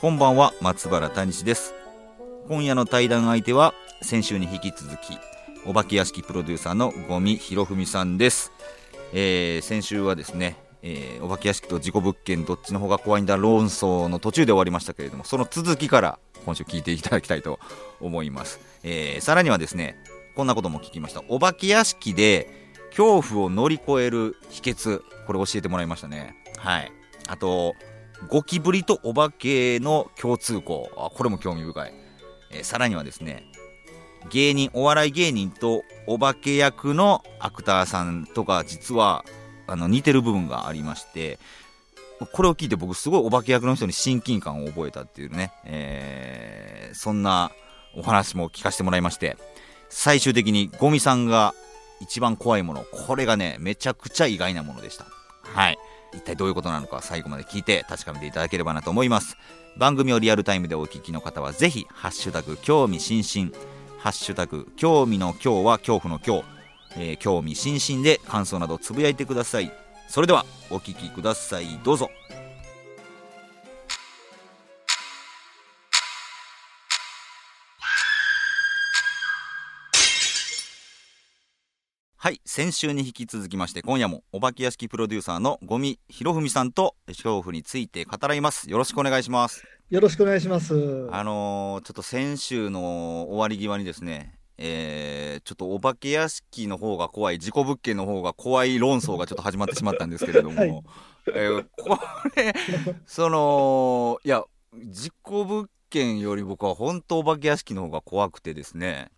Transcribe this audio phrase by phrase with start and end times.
[0.00, 1.74] こんばんは松原谷氏です。
[2.46, 5.18] 今夜の対談相手は先週に引き続き
[5.66, 8.52] お化け屋敷プロデューサーの五味博文さんです、
[9.12, 17.58] えー、先週はですね、えー、お化け屋敷と事故物件どっちの方が怖いんだ論争の途中で終わりましたけれどもその続きから今週聞いていただきたいと
[18.00, 19.96] 思います、えー、さらにはですね
[20.36, 21.24] こんなことも聞きました。
[21.28, 22.48] お化け屋敷で
[22.90, 26.36] 恐怖を乗り越える秘訣これ教えてもらいましたね。
[26.56, 26.92] はい。
[27.26, 27.74] あと
[28.26, 30.90] ゴキブリとお化けの共通項。
[30.96, 31.94] あこれも興味深い、
[32.50, 33.44] えー、さらにはですね
[34.30, 39.24] 芸人お笑い芸人とお化け役のアクターさんとか実は
[39.66, 41.38] あの似てる部分がありまして
[42.32, 47.52] これを聞いて僕すごいお化け役の人に親近感を覚えたっていうね、えー、そんな
[47.94, 49.36] お話も聞かせてもらいまして
[49.88, 51.54] 最終的にゴミさんが
[52.00, 55.06] 一番怖いものこれがねめちゃくちゃ意外なものでした。
[55.42, 55.78] はい。
[56.12, 59.36] 一体どういうことなのか最後まで聞いて確かめていただければなと思います。
[59.76, 63.52] 番組をリアルタイムでお聞きの方はぜひハッシュタグ興味津々。
[63.98, 66.44] ハッシュタグ興味の今日は恐怖の今日、
[66.96, 69.72] えー、興味津々で感想などつぶやいてください。
[70.08, 71.78] それではお聞きください。
[71.84, 72.10] どうぞ。
[82.20, 88.68] はい先週に引き続きまして今夜もお化け屋敷プロデューサーの五味博文さんと恐怖について語らいます。
[88.68, 89.62] よろしくお願いします。
[89.88, 91.08] よろしくお願いします。
[91.12, 100.82] あのー、ちょっと先週の終わり際にですねえー、ちょっとお化け屋敷の方が怖い事故物件の方が怖い論争がちょっと始まってしまったんですけれども、 はい、
[101.28, 102.00] えー、こ
[102.34, 102.52] れ
[103.06, 104.42] そのいや
[104.74, 109.12] 事故物件より僕は本当お化け屋敷の方が怖くてですね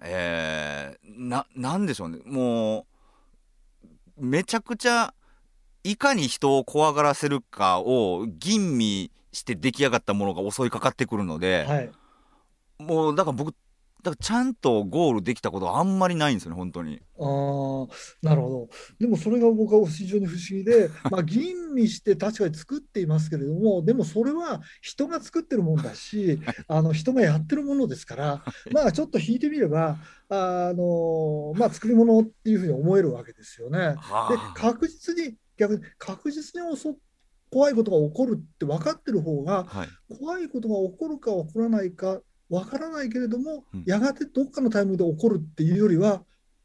[0.00, 2.18] えー、な、なんでしょうね。
[2.24, 2.86] も
[4.18, 5.14] う、めちゃくちゃ、
[5.84, 11.90] いかに人を怖がらせるかを吟味して出来上がったものが襲いかかってくるので、はい、
[12.78, 13.54] もう、だから僕、
[14.02, 17.00] だからちゃんとゴールできたことはあんまりないんですよね、本当に。
[17.18, 18.68] ああ、なるほど。
[18.98, 29.98] でもそれが僕は非常に不思議で、 まあ吟味して確かに作っていますけれども、でもそれは人が作ってるもんだし、 あの人がやってるものですから、 まあちょっと引いてみれば、
[30.28, 33.78] あのまあ作り物っていうふうに思えるわけですよね。
[33.78, 33.96] で、
[34.56, 36.96] 確実に、逆に確実に襲
[37.52, 39.88] 怖いことが起こるって分かってる方が、はい、
[40.18, 46.22] 怖いことが起こるか起こらないかわからないけれども、うん、やがてどっかのタイミングで起こるっていうよりは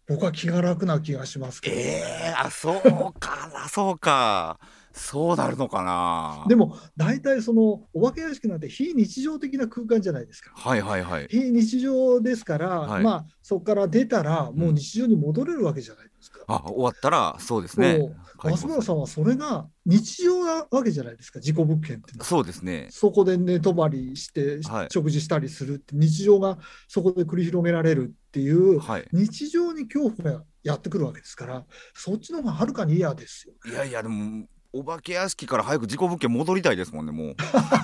[0.07, 4.59] 僕は気が楽な気がしますけど、ね、えー、あそうかな そうか
[4.91, 10.51] そうなるのかなでも大体そのお化け屋敷なんて非日常的な空間じゃないですか。
[10.55, 11.27] はいはいはい。
[11.29, 16.05] 非日常ですから、はい、まあそこから出たらもう日常に戻れるわけじゃない。
[16.05, 16.11] うん、
[16.47, 17.99] あ終わったらそうですね。
[18.43, 22.87] 松村さんはそれが日常なわけじゃないですか事故物件ってそうですね。
[22.91, 24.59] そこで寝泊まりして、
[24.91, 33.53] 食事したりするって日常がそこで繰り広げられるっていう、はい、日常に恐怖がやってくるわけですからそっちの方がはるかに嫌ですよ。
[33.65, 37.35] いやいやでもお化け屋敷から早く事故物件戻りたいですもんね、もう。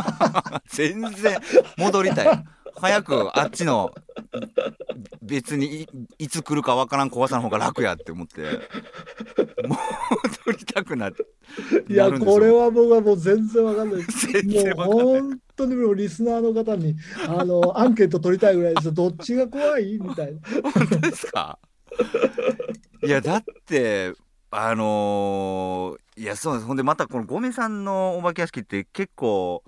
[0.70, 1.40] 全然
[1.78, 2.44] 戻りたい。
[2.76, 3.92] 早くあっちの
[5.22, 8.42] 別にいつ来るかわからん怖さの方が楽やって思って
[9.64, 11.24] 戻りたくなって
[11.88, 14.02] いやこれは僕はもう全然わかんない。
[14.02, 16.96] もう本当にもうリスナーの方に
[17.28, 18.94] あのアンケート取りたいぐらいです。
[18.94, 20.00] どっちが怖い？
[20.00, 20.40] みたいな。
[20.74, 21.60] 本当ですか？
[23.04, 24.14] いやだって
[24.50, 26.66] あのー、いやそうです。
[26.66, 29.64] ほんでまたこの五味さんのお化け屋敷って結構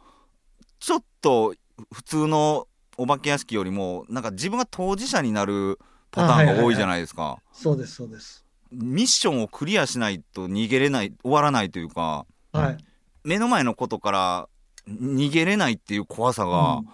[0.79, 1.53] ちょっと
[1.94, 5.80] 普通のお化け屋敷よりもなんか自分が当事者になる
[6.12, 8.45] パターンが多いじゃないですか、はいはいはい、そうですそうです。
[8.71, 12.77] ミッションをクリアしないと逃げれない終わらないというか、はい、
[13.24, 14.50] 目の前のことから
[14.89, 16.88] 逃げれないっていう怖さが、うん、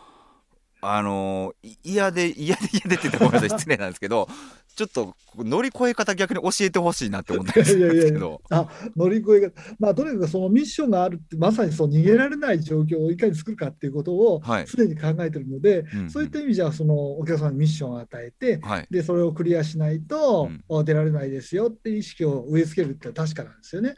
[0.81, 1.53] あの
[1.83, 3.59] 嫌で嫌で嫌でって言ったらごめんなさい。
[3.59, 4.27] 失礼なんですけど
[4.81, 7.93] ちょっと乗り越え方逆に教えてほしいなって思ったんですけど。
[7.93, 9.75] いやいやあ乗り越え方。
[9.79, 20.49] まあとにかくそのミッションがあるってまさにそう逃げられない状況をいかに作るかっていうことをすでに考えてるので、はい、そういった意味じゃそのお客さんにミッションを与えて、はい、でそれをクリアしないと、
[20.83, 23.93] 出られないですよって意識を植え付けるって確かなんですよね。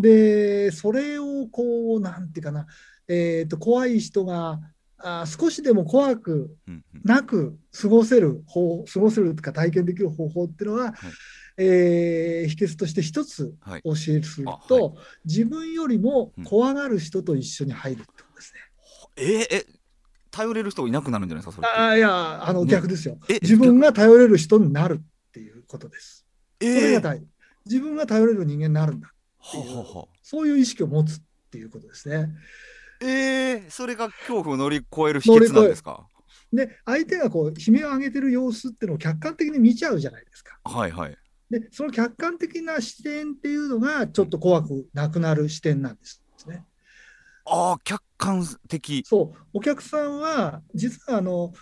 [0.00, 2.66] でそれをこうなんていうかな、
[3.06, 4.58] えーと怖い人が
[4.98, 6.56] あ少しでも怖く
[7.04, 10.94] なく過ごせる方過ごせるとか体験できる方法っていうのは、
[11.58, 13.54] えー秘訣として一つ
[13.84, 16.44] 教えするあと、自分よりもうん。
[16.44, 18.60] 怖がる人と一緒に入るってことですね。
[19.16, 19.66] えーえ
[20.30, 22.70] 頼れる人いなくなるんじゃないですかそれああいやあのね。
[22.70, 26.26] 逆ですよ、え自分が頼れる人になるっていうことです。
[26.60, 27.26] えそれがー大事。
[27.64, 32.28] 自分が頼れる人間になるんだはははそういう意識を持つっていうことですね。
[33.00, 36.06] えー、それが恐怖を乗り越える秘訣なんですか？
[36.52, 40.58] で相手がこう悲鳴を上げてる様子っていうのを客観的に見ちゃうじゃないですか。
[40.64, 41.16] はいはい。
[41.50, 46.64] でその客観的な視点っていうのがちょっと怖くなくなる視点なんですね。
[47.44, 49.02] ああ客観的。
[49.06, 49.38] そう。
[49.52, 51.52] お客さんは実はあの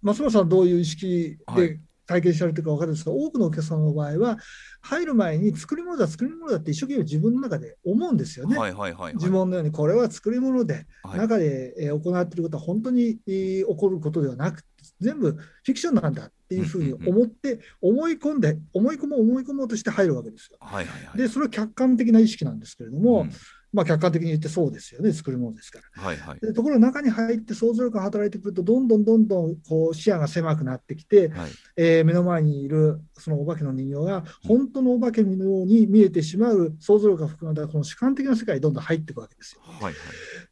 [0.00, 1.68] 松村さんどういう意識はい。
[1.68, 1.80] で
[2.12, 4.38] 体験されてるか分かるんですが、多くのお客さんの場合は
[4.82, 8.58] 入る前に作り物だ作り物だって一生懸命自分の中で思うんですよね。
[8.58, 9.14] はいはいはいはい。
[9.14, 11.18] 呪文のようにこれは作り物で、はい。
[11.18, 14.62] 中でえー行っていることは本当にえー起こることではなく
[15.00, 20.58] 全部フィクションなんだっていうふうに思って思い込んで思い込もう思い込もうとして入るわけですよ。
[20.60, 21.18] はいはいはい。
[21.18, 23.30] でそれは客観的な意識なんですけれども、うん
[23.72, 25.12] まあ客観的に言ってそうですよね。
[25.12, 26.02] 作り物ですから。
[26.02, 26.40] はいはい。
[26.40, 31.50] でところが中に入って想像力が働いてくるとどんどんどんどんこう視野が狭くなってきて、はい。
[31.76, 39.62] えー目の前にいるそのお化けの人形が本当のお化けのように見えてしまう想像力が膨らんだこの主観的な世界にどんどん入っていくわけですよ。
[39.64, 39.94] はいはい。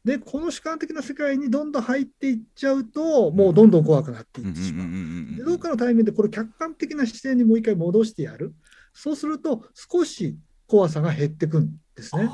[0.03, 5.37] でこの主観的な世界にどんどん入っていっちゃうともうどんどん怖くなっていってしまう。
[5.37, 8.53] でどうかのタイミングでこれ客観的な視点にもう一回戻してやる。
[8.93, 12.29] そうすると少し怖さが減ってくんですね。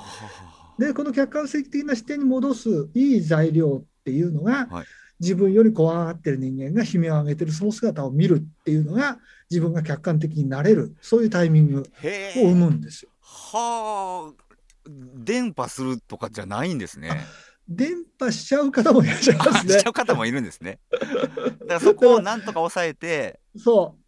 [0.77, 4.85] でこの客観的な視点に戻すいい材料っていうのが、はい。
[5.19, 9.18] 自分より怖がってる人間が悲鳴を上げてるその姿を見るっていうのが
[9.50, 13.09] 自分が客観的になれるそういうタイミングへを生えむんですよ。
[13.21, 14.47] はあ
[14.88, 17.25] 伝播するとかじゃないんですね。
[17.68, 19.73] 伝播しちゃう方もいらっしゃいますね。
[19.80, 19.89] しちゃ。
[19.89, 20.80] う方もいるんですね。
[20.91, 24.06] だからそこをなんとか抑えて そう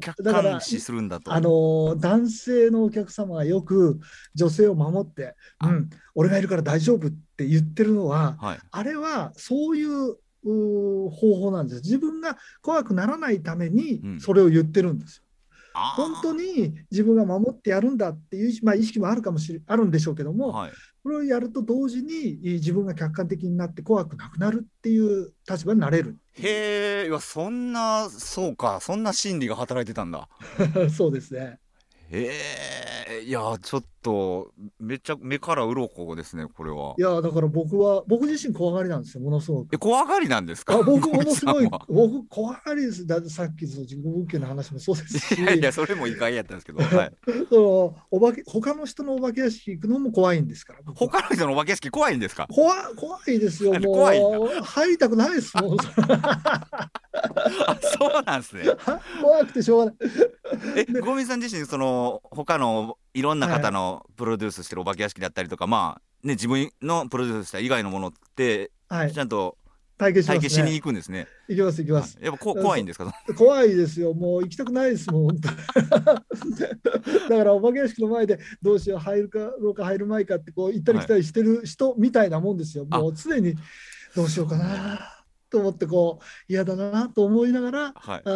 [0.00, 1.32] 客だから観視するんだと。
[1.32, 4.00] あのー男性のお客様がよく
[4.34, 5.68] 女性を守って「あ。
[5.68, 8.58] うん俺がいるから大丈夫」って言ってるのははい。
[8.70, 11.82] あれはそういう方法なんです。
[11.82, 14.20] 自分が怖くならないためにうん。
[14.20, 15.24] それを言ってるんですよ。
[15.74, 16.02] あー。
[16.02, 20.72] 本当に自分が守ってやるんだっていうまあ、意識もあるかもしれあるんでしょうけども、はい
[21.02, 26.16] これをやると同時に自分が客観的になって怖くなくなるっていう立場になれる。
[26.34, 30.28] へえいやそんなそうかそんな心理が働いてたんだ
[30.94, 31.58] そうですね。
[32.10, 32.30] へ
[33.08, 34.50] えいやちょっと
[34.80, 36.94] めっちゃ目から鱗ですねこれは。
[36.98, 39.74] いやだから僕は僕自身怖がりなんですよものすごく。
[39.74, 40.74] え怖がりなんですか？
[40.74, 43.06] あ僕ものすごい僕怖がりです。
[43.06, 45.40] だってさっきの自己物件の話もそうですし。
[45.40, 47.12] いやいやそれも意外やったんですけど、はい、
[47.48, 52.46] そのお化け他の人のお化け屋敷行くのも怖いんですから他の人のお化け屋敷怖いんですか？
[52.50, 54.20] 怖怖いですよも 怖い
[54.64, 55.76] 入りたくないですもん。
[57.66, 58.64] あそうなんですね。
[59.20, 59.96] 怖くてしょうがない。
[60.76, 63.22] えゴミさん自身その他のい。
[63.22, 69.12] ろんな方のプロデュースしてるお化け屋敷だったりとか、まあね自分のプロデュースした以外のものってはい。
[69.12, 69.56] ちゃんと
[69.98, 71.28] 体験しま体験しに行くんですね。
[71.48, 72.18] 行きます行きます。
[72.20, 73.12] やっぱこ怖いんですか？
[73.36, 74.14] 怖いですよ。
[74.14, 75.56] もう行きたくないですもん だか
[77.44, 82.98] らお化け屋敷の前でどうしよう入るかろうか入るまいかってこう行ったり来たりしてる人みたいなもんですよ、あ。
[82.98, 83.54] もう常に
[84.16, 85.21] どうしようかな
[85.52, 88.22] と思ってこう嫌だなと思いながらはい。
[88.24, 88.28] あ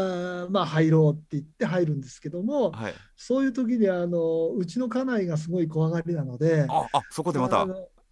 [0.49, 2.95] ーまあ入ろうって言って入るんですけどもはい。
[3.17, 7.67] そういう時にあのうちの家内がすごい怖がりなのでああそこでまた？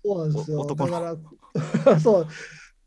[0.04, 0.64] そうなんですよ。
[0.66, 0.90] だの。
[0.90, 1.16] か
[1.90, 2.26] ら そう。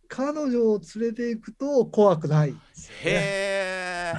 [0.09, 2.53] 彼女を連れていくと怖くないへ
[3.05, 4.13] え。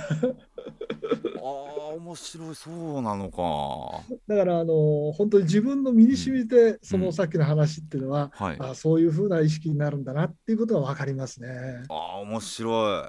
[1.43, 4.03] ああ面白いそうなのか。
[4.27, 8.57] だからあの本当に自分の身に染みて、そうんのさっきの話っていうのは、はい。
[8.59, 11.49] ああそういうふうな意識になるんだなっていうことが分かりますね。
[11.89, 13.09] あ面白い。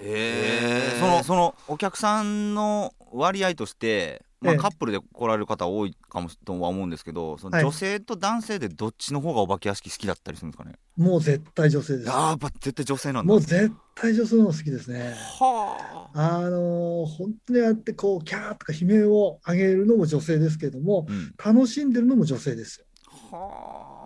[0.00, 4.58] えへーえそのそのお客さんの割合として、まあ、ええ。
[4.58, 7.64] カップルで来られる方多いかもとは思うんですけどそのはい。
[7.64, 12.08] 女性と男性でどっちの方がお化け屋敷好きだったりするんですかね、もう絶対女性です。
[12.08, 13.32] やっぱ絶対女性なんだ。
[13.32, 15.14] もう絶対女性の方が好きですね。
[15.40, 22.86] はあ、あの本当にあってこうキャーとか悲鳴を上げるのも女性ですけれどもうん、楽しんでるのも女性ですよ。
[23.30, 23.97] はあ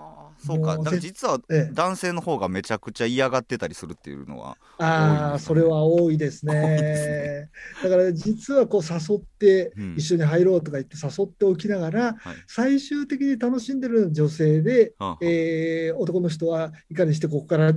[0.42, 0.76] そうか。
[0.78, 1.70] だから実はええ。
[1.72, 7.50] 男性の方がめちゃくちゃ嫌がってたりするっていうのは多いああ、それは多いです多いですね。
[7.82, 9.94] だから実はこう誘ってうん。
[9.96, 12.36] 一緒に入ろうとか言って誘っておきながら、はい。
[12.46, 17.72] 最終的に楽しんでる女性で、はえー男の人はいかにしてここから、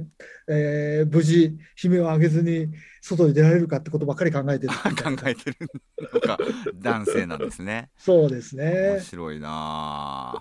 [0.47, 1.53] えー無事
[1.83, 2.67] 悲鳴を上げずに
[3.01, 5.57] 外に出られるかってことばっかり考えてる 考えてる
[6.13, 6.37] のが
[6.75, 7.89] 男性なんですね。
[7.97, 8.99] そうです面ね。
[9.01, 10.39] 白いな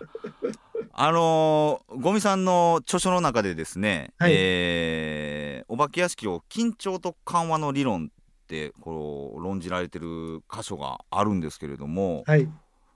[0.96, 12.44] ああのーゴミさんの著書の中でですね、はいえーお化け屋敷を緊張と緩和の理論ってこう論じられてる箇所があるんですけれども、はい。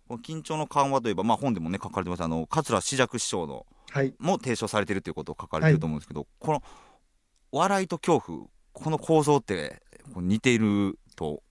[0.06, 4.14] この緊張の緩和といえば、まあ、本でもね書かれてますあの桂枝雀師匠のはい。
[4.18, 6.62] も提唱されてるということを書かれてると思うんですけど、この
[7.50, 11.42] 笑いと恐怖この構造ってこう似ていると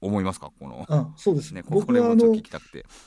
[0.00, 0.52] 思いますか？
[0.58, 2.32] この、あ、そうですね、僕はあの。
[2.34, 2.40] え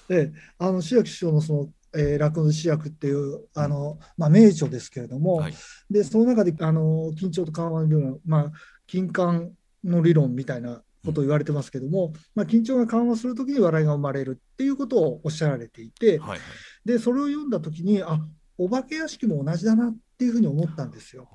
[0.10, 5.54] え、あの、志薬師匠のその、えー、落語の志薬っていう、あの、まあ、名著ですけれども、はい。
[5.90, 8.52] で、その中で、あの、緊張と緩和の理論、まあ、
[8.88, 16.40] 緊緩の理論みたいなことを言われてますけども、まあ、緊張が緩和するときに笑いが生まれるっていうことをおっしゃられていて、はいはい。
[16.86, 18.20] で、それを読んだときに、あ、
[18.58, 21.28] お化け屋敷も同じだなっていうふうに思ったんですよ。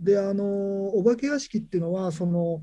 [0.00, 2.62] で、あの、お化け屋敷っていうのは、その、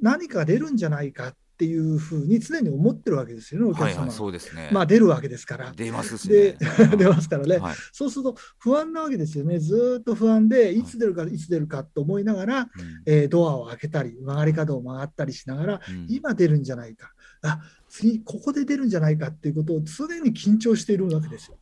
[0.00, 3.88] 何か出るんじゃないかっていうふうに常に思ってるわけですよね、お客様は。
[3.88, 4.70] はいはいそうですね。
[4.72, 5.72] まあ、出るわけですから。
[5.74, 7.56] 出ますしでね。、 出ますからね。
[7.58, 9.58] はいそうすると不安なわけですよね。
[9.58, 12.68] ずーっと不安で、いつ出るか、いつ出るかと思いながら、うん
[13.06, 17.12] えードアを開けたり、曲がり角を曲がったりしながら、うん今出るんじゃないか。
[17.42, 21.56] あ、次、ここで出るんじゃないかっていうことを常に緊張しているわけですよ。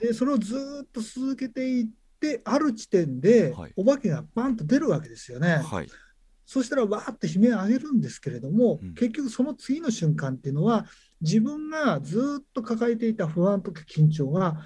[0.00, 1.86] で、それをずーっと続けていっ
[2.20, 5.56] て、ある地点ではいお化けがバンと出るわけですよね。
[5.56, 5.88] はい
[6.52, 10.84] そしたらわーって悲鳴を上げるんですけれども、うん結局その次の瞬間っていうのは、
[11.22, 14.58] 自分がずーっと抱えていた不安とか緊張が、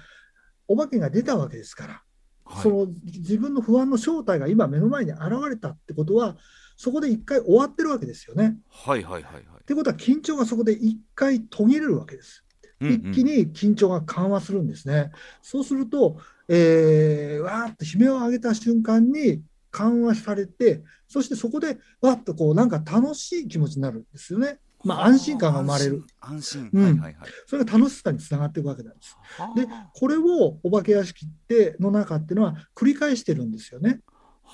[0.67, 2.03] お化けが出たわけですから、
[2.43, 6.35] はいその自分の不安の正体が今目の前に現れたってことは、
[6.75, 8.57] そこで一回終わってるわけですよね。
[8.69, 12.43] はいはいはいはいってことは緊張がそこで一回途切れるわけです。
[12.81, 15.11] うんうん一気に緊張が緩和するんですね。
[15.41, 19.41] そうすると、えー、わーっと悲鳴を上げた瞬間に
[19.71, 24.59] 緩和されて、そしてそこでわっとこうなんか楽しい気持ちになるんですよね。
[24.83, 26.03] まあ安心感が生まれる。
[26.19, 29.17] 安心うんはいはいはいそれが楽しさにつながっていくわけなんです。
[29.55, 34.01] ではこれをお化け屋敷っての中っていうのは繰り返してるんですよね。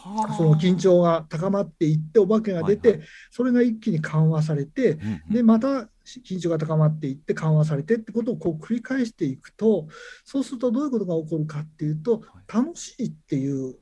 [0.05, 9.88] あはあその緊張が高まっていってお化けが出て、はいそれが一気に緩和されて、うんうんでまた緊張が高まっていって緩和されてってことをこう繰り返していくと
[10.25, 13.75] そうするとどういうことが起こるかっていうと楽しいっていう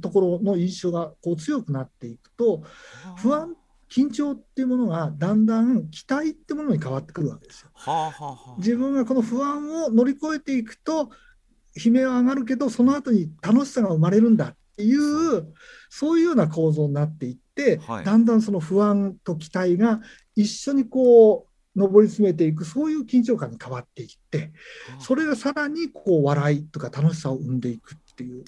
[0.00, 2.62] ところの印象がこう強くなっていくと
[3.16, 3.56] 不安
[3.90, 7.70] 緊張っていうものがだんだん期待ってものに変わってくるわけですよ。
[7.74, 8.54] はあはあはあ。
[8.58, 11.10] 自分がこの不安を乗り越えていくと
[11.76, 15.54] 悲鳴は上がるけどその後に楽しさが生まれるんだっていう
[15.88, 16.18] そう。
[16.18, 18.04] いうような構造になっていって、はい。
[18.04, 20.00] だんだんその不安と期待が
[20.34, 24.50] 一緒にこう上り詰めていくそういう緊張感に変わっていって
[24.98, 28.44] それがさらにこう笑いとか楽しさを生んでいくっていう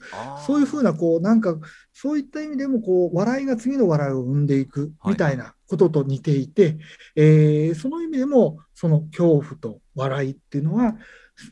[0.46, 1.56] そういうふうなこうなんか
[1.92, 6.78] そういった意味でもこう笑いが次の笑いを生んでいくみたいなことと似ていて、
[7.16, 10.96] えーその意味でもその恐怖と笑いっていうのは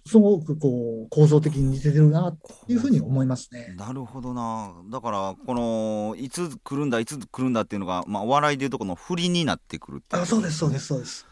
[0.05, 2.39] すごくこう構造的に似てるなと
[2.73, 3.75] いうふうに思いますね。
[3.77, 11.27] なるほどなだからこのいつ来るんだいつ来るんだっていうのが、まあ、お笑いでいうとこの振りになってくるっていあそうですそうですそうです。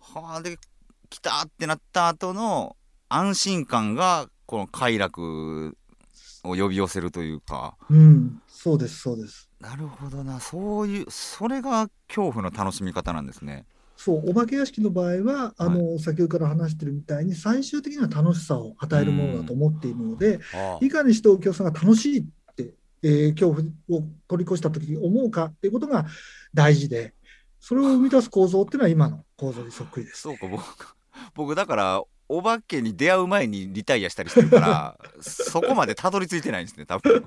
[0.00, 0.56] はあで
[1.10, 2.76] 来たってなった後の
[3.08, 5.76] 安心感がこの快楽
[6.48, 7.76] を呼び寄せるというか。
[7.90, 8.40] うん。
[8.48, 9.48] そうですそうです。
[9.60, 10.40] なるほどな。
[10.40, 13.64] そういうそれが恐怖の楽しみ方なんですね。
[13.96, 22.24] そうお化け屋敷の場合はあの、先ほどから話してるみたいに最終的には楽しさを与えるものだと思っているので、あいかにしてお客さんが楽しいっ
[22.54, 26.04] て、えー恐怖を取り越したときに思うかっていうことが
[26.52, 27.14] 大事で、
[27.58, 30.20] それを生み出す構造っていうのは今の構造にそっくりです。
[30.22, 30.62] そうか僕
[31.34, 37.24] 僕だからお化けに出会う前にリタイアしたりしてるから そこまでたどり着いてないんですね多分。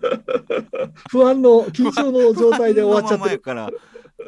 [1.09, 3.39] 不安の緊張の状態で終わっちゃってる。
[3.39, 3.69] から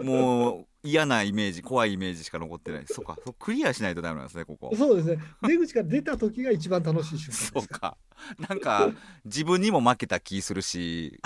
[0.01, 2.83] もう嫌なイメージ怖いイメージしか残ってない。
[2.87, 4.73] そうかそうクリアしないとダメなんですねここ。
[4.75, 5.19] そうですね。
[5.43, 7.51] 出口から出た時が一番楽しい瞬間です。
[7.51, 7.97] かそうか。
[8.49, 8.89] なんか
[9.25, 11.19] 自分にも負けた気するし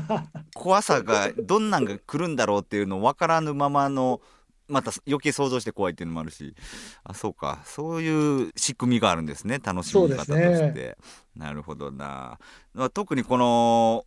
[0.54, 4.20] 怖さがどんなんが来るんだろうっていうの分からぬままの
[4.68, 6.54] また余計想像して怖いっていうのもあるし。
[7.04, 7.62] あそうか。
[7.64, 9.58] そういう仕組みがあるんですね。
[9.62, 10.98] 楽しみ方として、そうで
[11.36, 12.38] なるほどな、
[12.74, 14.04] まあ、特にこの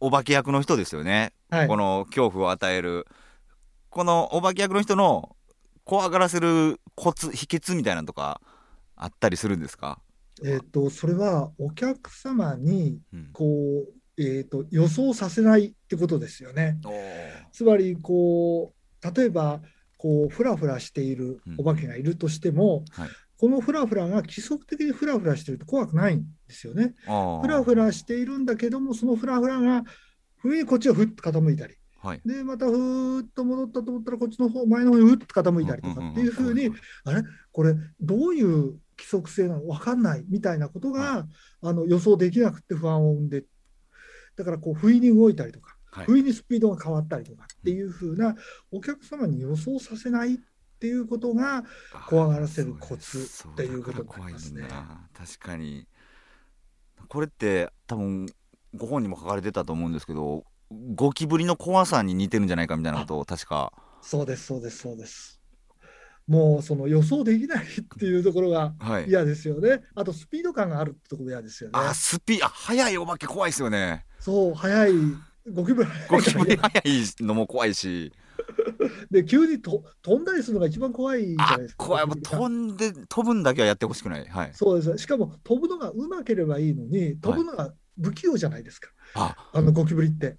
[0.00, 1.58] お化け役の人ですよね、ら。
[1.58, 1.68] はい。
[1.68, 1.76] こ。
[1.76, 3.06] の恐怖を与える。
[3.90, 5.36] このお化け役の人の
[5.84, 8.40] 怖がらせるコツ秘訣みたいなのとか
[8.96, 10.00] あったりするんですか、
[10.44, 13.30] えっ、と、それはお客様に、うん。
[13.32, 13.44] こ
[13.86, 16.78] う、えっ、と、予想させないってことですよね。
[17.52, 19.60] つまり、こう、例えば、
[19.98, 23.08] こう、ふらふらしているお化けがいるとしても、はい。
[23.38, 26.94] このふらふらが規則的にふらふらしてると怖くないんですよね。
[27.42, 29.84] ふらふらしているんだけども、そのふらふらが、
[30.36, 32.20] ふいこっちがふっと傾いたり、はい。
[32.24, 36.70] で、またふーっと戻ったと思ったら、こっちの方、前の方にふっと傾いたりとかっていうふうに、
[37.04, 37.22] あれ？
[37.52, 39.66] これ、どういう規則性なの？
[39.66, 41.26] わかんないみたいなことが、
[41.60, 43.44] あの予想できなくて不安を生んで、
[44.36, 48.36] だからこう、不意に動いたりとか、はい不意にスピードが変わったりとかっていう風な
[48.70, 50.38] お客様に予想させないっ
[50.78, 51.64] ていうことが
[52.08, 54.64] 怖がらせるコツっていうことになりますね。
[55.14, 55.86] 確かに。
[57.08, 58.26] これって多分
[58.74, 60.44] ご本にも書かれてたと思うんですけど
[60.94, 63.72] ゴキブリの怖さに似てるんじゃないかみたいなことを確か。
[64.02, 65.40] そうですそうですそうです。
[66.26, 69.08] もうその予想できないっていうところがはい。
[69.08, 69.82] 嫌ですよね。
[69.94, 71.78] あとスピード感があるってところが嫌ですよね。
[71.78, 74.04] あスピあ速いお化け怖いですよね。
[74.18, 74.92] そう速い
[75.52, 78.12] ゴキブリゴキブリ速いのも怖いし。
[79.10, 81.84] で急にと飛んだりするのが一番怖いじゃなあいですか。
[81.84, 82.06] 怖い。
[82.08, 84.26] 飛んで飛ぶんだけはやってほしくない。
[84.26, 84.50] はい。
[84.52, 84.98] そうです。
[84.98, 87.72] しかも飛ぶのがうまければいいのに飛ぶのが
[88.02, 89.50] 不器用じゃないですか、あ。
[89.52, 90.36] あのゴキブリって。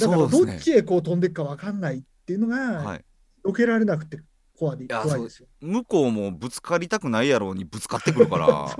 [0.00, 3.04] だからどっちへこう飛んでいくか分かんないっていうのが、はい。
[3.44, 4.20] 避けられなくて
[4.56, 5.48] 怖いや怖いですよ。
[5.60, 8.76] 向こうもぶつかりたくないやろうにぶつかってくるから。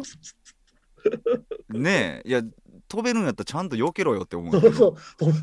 [1.70, 2.28] ねえ。
[2.28, 2.42] いや
[2.90, 4.52] 飛べるんやったらちゃんと避けろよって思う。
[4.60, 4.96] そうそう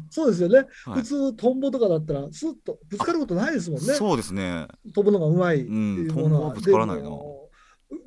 [0.10, 1.00] そうですよね、はい。
[1.00, 3.94] 普通トンボとかだったらスッとぶつかることないですもんね。
[3.94, 4.68] そうですね。
[4.94, 7.10] 飛ぶのがうまいっていうものは、うんトンボはぶつからないな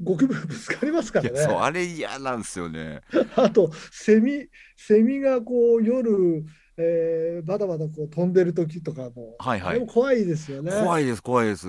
[0.03, 3.01] ゴキブリぶつかりますかいやそうらねあれ嫌なんですよね。
[3.35, 6.45] あとセミセミがこう夜、
[6.77, 9.81] えー、バタバタこう飛んでる時とかも、はいはい。
[9.81, 10.71] も怖いですよね。
[10.71, 11.67] 怖いです怖いです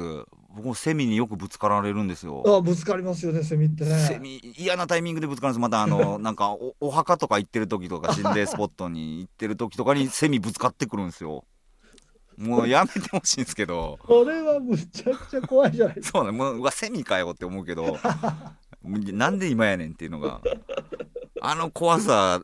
[0.55, 2.43] 僕もセミによくぶつかられるんですよ。
[2.45, 3.97] あぶつかりますよねセミってね。
[3.97, 11.45] セミ嫌なタイミングでぶつかるんですまたあの なんかおお墓とか行ってる時とか心霊スポットに行ってる時とかにセミぶつかってくるんですよ。
[12.37, 13.99] もうやめてほしいんですけど。
[14.01, 16.19] これはむちゃくちゃ怖いじゃないですか。
[16.19, 17.97] そうねもううわセミかよって思うけど
[18.83, 20.41] なんで今やねんっていうのが。
[21.43, 22.41] あの怖さ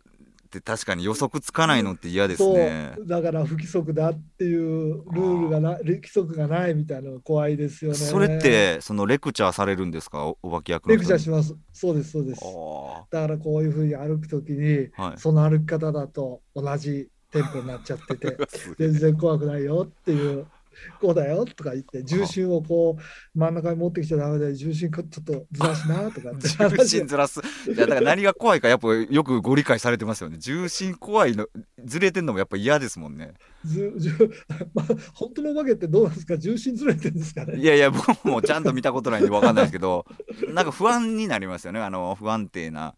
[0.47, 2.93] って確かに予測つかないのって嫌ですね。
[2.95, 3.07] そう。
[3.07, 7.97] だから不規則だっていうルールがな規則がないみたいなのが怖いですよね。
[7.97, 10.25] それってそのレクチャーされるんですか？
[10.25, 11.55] おお化け役のレクチャーします。
[11.73, 12.41] そうですそうです。
[12.43, 15.17] あだからこういうふうに歩くときにあはい。
[15.17, 18.37] その歩き方だと同じテンポになっちゃってて
[18.79, 20.47] 全然怖くないよっていう
[21.01, 26.31] こうだよとか言って重心をこう真ん中に持ってきちゃダメで重心ちょっとずらしなとか
[26.69, 27.39] 重心ずらす。
[27.67, 30.37] いやだから何が怖いかやっぱよくご理解されてますよね。
[30.39, 31.47] 重心怖いの
[31.85, 33.33] ずれてんのもやっぱ嫌ですもんね。
[33.65, 34.13] ずじゅ
[34.73, 36.37] まあ、本当のお化けってどうなんですか？
[36.37, 37.57] 重心ずれてるんですかね？
[37.59, 40.05] いやいや僕もちゃんと見たことないんで分かんないですけど
[40.49, 41.79] なんか不安になりますよね。
[41.81, 42.95] あの不安定な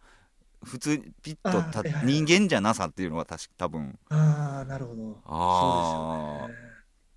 [0.64, 3.98] 普通ピッとた人間じゃなさっていうのは確か多分。
[4.10, 5.18] ああなるほど。
[5.26, 6.54] ああね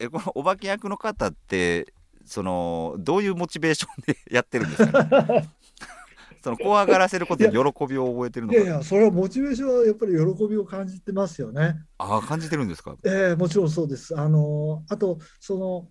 [0.03, 1.93] えこのお化け役の方って
[2.25, 5.49] そのどういうモチベーションで やってるんですかね？
[6.43, 11.77] その怖がらせることに喜びを覚えてるのかいやいや、それはモチベーションはやっぱり喜びを感じてますよね。
[11.99, 12.97] ああ感じてるんですか？
[13.05, 14.19] ええもちろんそうです。
[14.19, 15.89] あのあと、その、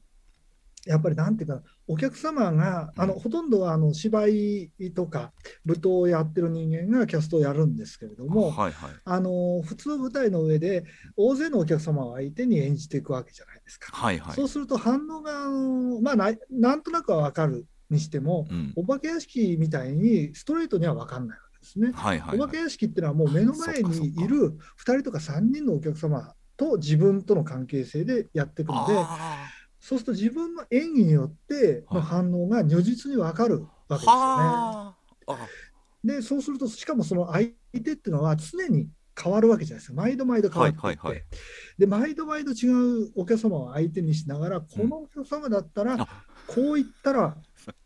[0.85, 5.33] やっぱりなんていうかな、お客様が、あのうんほとんどはあの芝居とか
[5.65, 8.91] 舞踏をやってる人間がキャストをやるんですけれども、はいはい。
[9.03, 10.85] あの普通舞台の上で
[11.17, 13.91] 大勢のお客様を相手に演じていくわけじゃないですか。
[13.91, 14.35] はいはい。
[14.35, 18.73] そうすると反応が、あのまあな、なんとなくは分かるにしても、うん。
[18.77, 21.91] お化け屋敷みたいにストレートには分かんないわけですね。
[21.93, 22.39] はいはいはい。
[22.39, 29.47] お化け屋敷っていうのはもう目の前にいる2人とか3人のお客様と自分との関係性でやっていくのであ
[29.81, 34.95] そうすると自分の演技によっての反応が如実に分かるわけですよ
[36.05, 36.15] ね。
[36.17, 38.87] でそうするとしかもその相手っていうのは常に
[39.21, 40.01] 変わるわけじゃないですか。
[40.01, 41.23] 毎度毎度変わっていって、はいはいはい。
[41.77, 42.67] で毎度毎度違
[43.05, 46.07] うお客様を相手にしながらこのお客様だったらあ。
[46.47, 47.37] こう言ったら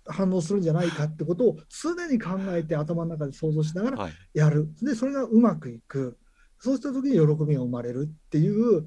[0.08, 4.14] 反応するんじゃないかってことを常に考えて頭の中で想像しながらはい。
[4.34, 4.70] やる。
[4.82, 6.18] で、それがうまくいく。
[6.60, 8.86] そうした時に喜びが生まれるっていう、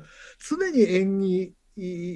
[0.48, 1.54] 常に演技、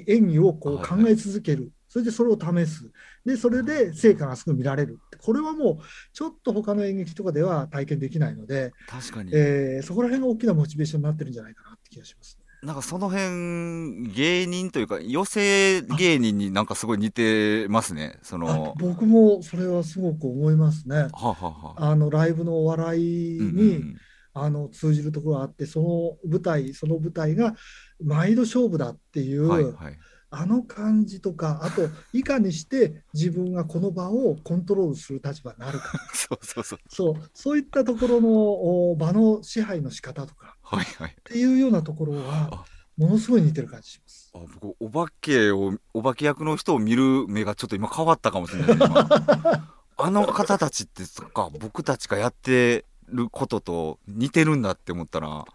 [0.07, 1.71] 演技をこう考え続ける。
[1.87, 2.91] それでそれを試す。
[3.23, 4.99] で、それで成果がすぐ見られる。
[5.19, 5.77] これはもう、
[6.11, 12.43] ちょっと他の演劇とかでは体験できないので、確かに、えーそこら辺が大きなモチベーションになってるんじゃないかなって気がしますね。
[12.63, 20.95] なんかその辺芸人というか寄せ芸人になんかすごい似てますねそあの僕もそれはすごく思いますね。
[20.95, 23.97] はあ、はあはああのライブのお笑いうんうんに、うん
[24.33, 27.55] あの通じるところがあってその舞台その舞台が
[28.03, 29.99] 毎度勝負だっていう、はいはい。
[30.35, 35.91] あの感じとかあといかにして自分がこの場をコントロールする立場になるか。
[36.11, 36.79] そうそうそう。
[36.89, 41.11] そうそういったところのお場の支配の仕方とかはいはい。
[41.11, 42.65] っていうようなところはあ。
[42.97, 44.31] ものすごい似てる感じします。
[44.33, 48.77] あ僕お化けをお化け役の人を見る目がちょっと今変わったかもしれない
[49.97, 55.45] あの方たちってそっか僕たちがやってることと似てるんだって思ったら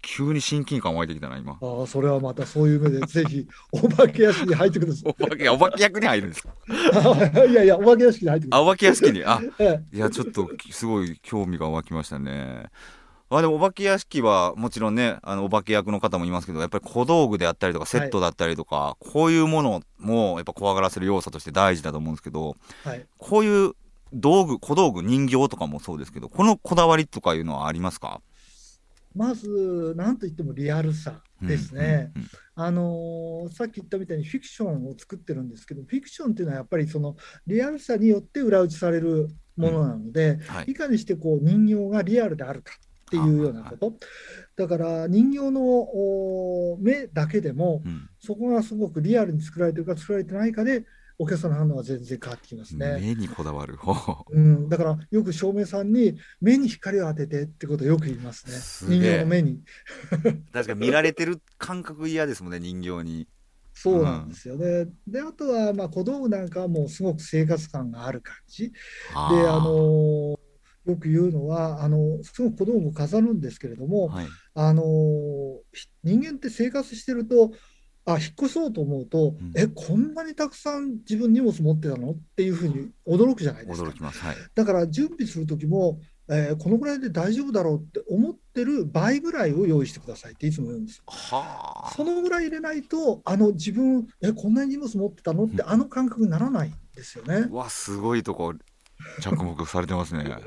[0.00, 1.58] 急に親近感湧いてきたな今。
[1.60, 6.50] ああそれはまたそういう目でぜひお化け屋敷に入ってくださお化けお化け役に入るんですか？
[7.44, 7.50] い。
[7.50, 9.24] いやいやお化け屋敷に入ってくださあお化け屋敷に？
[9.24, 9.50] あい。
[9.58, 9.96] ええ。
[9.96, 12.66] いやちょっとすごい興味が湧きましたね。
[13.30, 23.72] あでもお化け屋敷はもちろんねあのお化け役の方もいますけどやっぱり小道具であったりとかセットだったりとか、こういうものもやっぱ怖がらせる要素として大事だと思うんですけどはい、こういう
[24.12, 28.20] 道具小道具人形とかもそうですけどこのこだわりとかいうのはありますか？
[29.14, 32.12] まず、なんといってもリアルさですね。
[32.14, 32.28] うんうん
[32.60, 37.16] あのーさっき言ったみたいにフィクションを作ってるんですけど、フィクションっていうのはやっぱりその
[37.46, 40.40] リアルさによって裏打ちされるものなので、うん。
[40.40, 40.72] はい。
[40.72, 43.94] いかにしてこう人形がリアルであるかっていうようなこと。
[44.56, 48.08] だから人形のお目だけでも、うん。
[48.18, 50.84] そこがすごくリアルに作られてるか作られてないかで、
[51.18, 52.98] お客さんの反応は全然変わってきますね。
[53.00, 58.96] 目にこだわるほううん、だからよく照明さんに目に光を当ててってことをよく言いますね。
[58.96, 59.60] 人形の目に。
[60.52, 63.26] 確かに見られてる感覚嫌ですもんね人形に
[63.74, 64.86] そうなんですよね。
[65.06, 68.70] で、あとはまあ小道具なんかはもうすごく生活感がある感じ。
[68.70, 68.76] で、
[69.14, 70.38] ああのー
[70.88, 74.82] よく言うのは、あのすごく小道具を飾るんですけれども、はいあの
[76.02, 77.52] 人間って生活してると、
[78.08, 79.52] あ、引っ越そうと思うと、うん。
[79.54, 82.12] え、こんなにたくさん自分荷物持ってたの？
[82.12, 83.88] っていうふうに驚くじゃないですか。
[83.88, 83.92] 驚。
[83.92, 84.20] きます。
[84.20, 84.36] はい。
[84.54, 91.04] だから準備する時も、えーこのぐらいで大丈夫だろうって思ってる倍ぐらいを用意してくださいっていつも言うんですよ。
[91.06, 91.90] はあ。
[91.94, 95.44] そのぐらい入れないと、あの自分、え、こんなに荷物持ってたの？
[95.44, 97.48] って、あの感覚にならないんですよね。
[97.50, 98.54] うわすごいとこ
[99.20, 100.24] 着目されてますね。
[100.24, 100.42] だか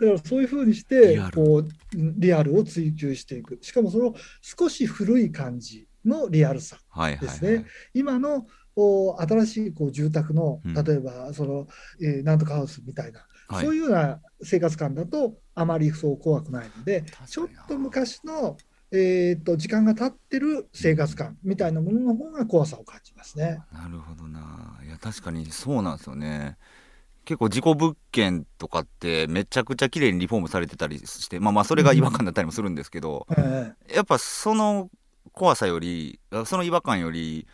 [0.00, 3.58] らそういうふうにしリてこう、リアルを追求していく。
[3.62, 6.78] しかもその少し古い感じのリアルさ。
[6.90, 7.66] はいはいですはいね。
[7.94, 10.74] 今のこう新しいこう住宅のうん。
[10.74, 11.66] 例えばその、
[12.00, 13.64] えーなんとかハウスみたいな、はい。
[13.64, 18.56] そういうような生活感だとあまりそう怖くないのでちょっと昔の、
[18.90, 23.60] えー、と時間が経ってる生活感みたいなものの方が怖さを感じますね。
[23.72, 24.80] なるほどな。
[24.84, 26.56] いや確かにそうなんですよね。
[27.24, 33.72] 結構事故物件とかってめちゃくちゃ綺麗にリフォームされてたりしてまあまあそれが違和感だったりもするんですけど、え。
[33.94, 34.90] やっぱその
[35.32, 37.46] 怖さよりその違和感より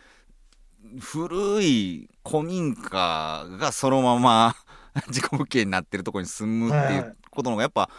[0.99, 4.55] 古い古民家がそのまま
[5.09, 7.89] 事故物件になってるところに住むってはいいうはいことの方がやっぱ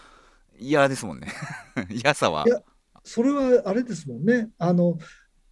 [0.58, 1.28] 嫌ですもんね。
[1.90, 2.44] 嫌さは。
[2.46, 2.60] いや
[3.02, 4.50] それはあれですもんね。
[4.58, 4.98] あの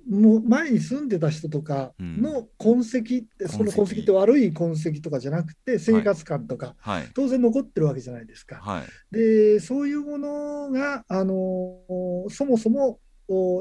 [0.08, 3.02] もう前に住んでた人とかの痕跡っ
[3.38, 7.08] て、その痕跡って悪い痕跡とかじゃなくて生活感とか、はい。
[7.14, 8.56] 当然残ってるわけじゃないですか。
[8.56, 9.14] はい。
[9.14, 11.34] でそういうものが、あの
[12.28, 13.00] そもそもお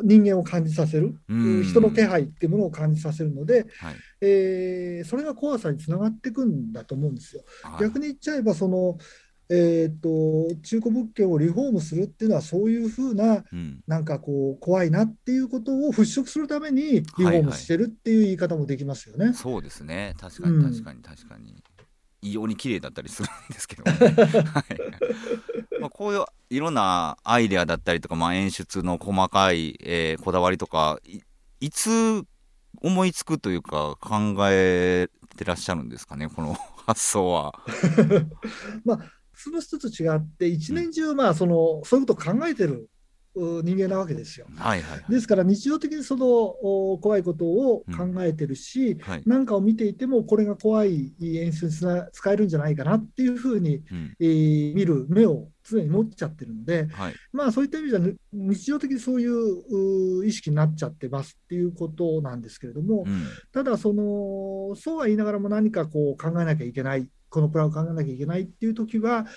[0.04, 1.64] 人間を感じさせる、うん。
[1.64, 3.96] 人の気配っていうものを感じさせるので、はい。
[4.22, 7.44] えーそれが怖さにつながっていくんだと思うんですよ。
[7.64, 7.82] はい。
[7.82, 8.98] 逆に言っちゃえばその、
[9.50, 13.82] えー、と中古物件をリフォームするっていうのはそういうふうなうん。
[13.88, 19.34] なんかこう怖いなっていうことを払拭するためにリフォームしてるっていう言い方もできますよね。
[19.34, 20.16] そうですね。
[20.20, 20.64] 確かにうん。
[20.64, 21.56] 確かに確かに、
[22.22, 23.92] 異様に綺麗だったりするんですけど、ね。
[24.44, 25.80] はい。
[25.80, 31.00] まあ、こういういろんなアイデアだったりとか、まあ、演出の細かい、えーこだわりとか
[31.60, 32.24] いつ
[32.82, 37.54] 思いつくというか考えてらっしゃるんですかねこの発想は。
[38.86, 39.00] まあ
[39.36, 42.90] その人と違って一年中まあそのそういうこと考えてる
[43.36, 44.48] 人間なわけですよ。
[44.56, 45.12] はいはいはい。
[45.12, 49.24] ですから日常的にそのお怖いことを考えてるし、はい。
[49.26, 54.15] なんかを見ていてもこれが怖い演出に使えるんじゃないかなっていうふうに、うん。
[54.20, 57.13] えー見る目を常に持っちゃってるので、はい。
[57.32, 63.24] まあそういった意味ではぬ日常的にそういうう意識になっちゃってますっていうことなんですけれども、うん。
[63.52, 69.28] ただそのそうは言いながらも何かこう考えなきゃいけないこのプランを考えなきゃいけないっていう時は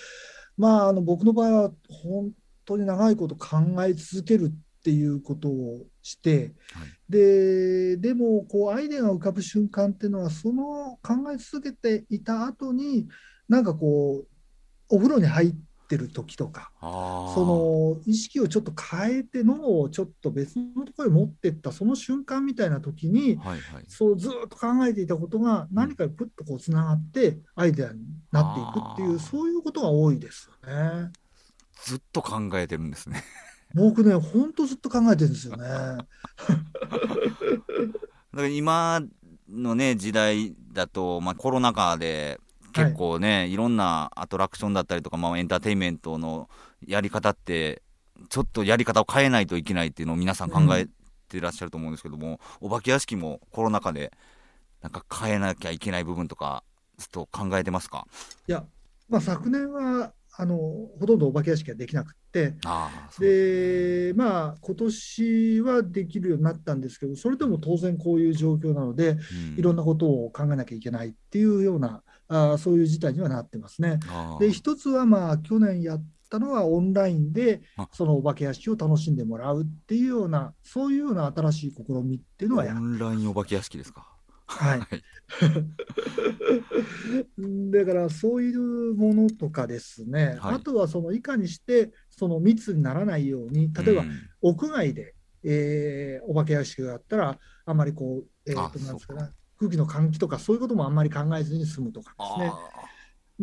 [0.57, 2.31] まああの僕の場合は本
[2.65, 6.87] 当に長いこと考え続けるっていうことをして、はい。
[7.09, 13.07] ででもこうアイデアが浮かぶ瞬間っていうのはその考え続けていた後に
[13.47, 14.27] なんかこう
[14.89, 15.53] お風呂に入っ
[15.87, 23.85] てる時とかその意識をちょっと変えて脳をちょっと別のところに持ってったその瞬間みたいな時にはいはい。
[23.87, 27.99] そうずっと考えていたことが何かにプッとこうつながってアイデアに
[28.31, 31.11] なっていくっていうそういうことが多いですよね。
[31.83, 33.23] ずっと考えてるんですね。
[33.75, 35.63] 僕ね本当ずっと考えてるんですよね。
[35.67, 36.07] だか
[38.33, 39.01] ら今
[39.49, 42.39] のね時代だと、まあ、コロナ禍で
[42.71, 46.49] 結構ね、い、ろんなアトラクションだったりとか、まあ、エンターテインメントの
[46.85, 47.83] やり方って
[48.29, 50.87] ちょっとやり方を変えないといけないっていうのを皆さん考え
[51.29, 54.11] てらっしゃると思うんですけども、お化け屋敷もコロナ禍で
[54.81, 56.63] なんか変えなきゃいけない部分とか
[56.97, 58.07] ずっと考えてますか？
[58.47, 58.65] いや、
[59.07, 62.55] まあ、昨年はあのほとんどお化け屋敷ができなくって。
[63.19, 69.15] でまあ今年はできるようになったんですけどそれでも当然こういう状況なのでう
[69.55, 69.59] ん。
[69.59, 73.99] いろんなことを考えなきゃいけないっていうようなあーそういう事態にはなってますね。
[74.39, 77.87] で一つはまあ去年やっったのはオンラインであ。
[77.91, 84.12] そのお化け屋敷を楽しんでもらうっていうようなそういうような新しい試みっていうのはやオンラインお化け屋敷ですか？
[84.47, 84.79] はい。
[84.79, 85.03] はい。
[87.71, 90.55] だからそういうものとかですね、はい。
[90.55, 94.09] あとはそのいかにしてその密にならないように例えばうん。
[94.41, 99.29] 屋外で、えーお化け屋敷があったらあんまりこう、えーあとなんですかね
[99.59, 102.45] 空気の換気とかそういうこともあんまり考えずに済むとかですね。